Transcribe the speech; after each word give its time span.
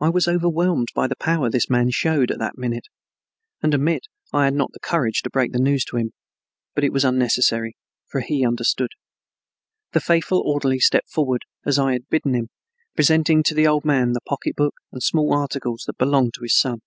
I 0.00 0.08
was 0.08 0.26
overwhelmed 0.26 0.88
by 0.92 1.06
the 1.06 1.14
power 1.14 1.48
this 1.48 1.70
man 1.70 1.90
showed 1.92 2.32
at 2.32 2.40
that 2.40 2.58
minute, 2.58 2.88
and 3.62 3.72
admit 3.74 4.08
I 4.32 4.42
had 4.46 4.54
not 4.54 4.72
the 4.72 4.80
courage 4.80 5.22
to 5.22 5.30
break 5.30 5.52
the 5.52 5.60
news 5.60 5.84
to 5.84 5.98
him, 5.98 6.14
but 6.74 6.82
it 6.82 6.92
was 6.92 7.04
unnecessary, 7.04 7.76
for 8.08 8.22
he 8.22 8.44
understood. 8.44 8.90
The 9.92 10.00
faithful 10.00 10.42
orderly 10.44 10.80
stepped 10.80 11.10
forward, 11.12 11.44
as 11.64 11.78
I 11.78 11.92
had 11.92 12.08
bidden 12.08 12.34
him, 12.34 12.48
presenting 12.96 13.44
to 13.44 13.54
the 13.54 13.68
old 13.68 13.84
man 13.84 14.14
the 14.14 14.20
pocketbook 14.26 14.74
and 14.90 15.00
small 15.00 15.32
articles 15.32 15.84
that 15.86 15.96
belonged 15.96 16.34
to 16.34 16.42
his 16.42 16.58
son. 16.58 16.80